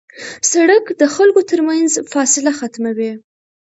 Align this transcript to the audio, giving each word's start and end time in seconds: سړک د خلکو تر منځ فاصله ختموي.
سړک 0.51 0.85
د 1.01 1.03
خلکو 1.15 1.41
تر 1.49 1.59
منځ 1.67 1.91
فاصله 2.11 2.51
ختموي. 2.59 3.11